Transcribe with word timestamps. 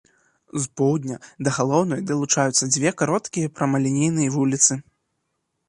З 0.61 0.69
поўдня 0.79 1.17
да 1.47 1.53
галоўнай 1.57 2.01
далучаюцца 2.11 2.71
дзве 2.77 2.95
кароткія 3.03 3.53
прамалінейныя 3.61 4.29
вуліцы. 4.37 4.73